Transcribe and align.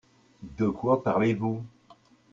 De 0.57 0.65
quoi 0.71 1.03
parlez-vous? 1.03 1.61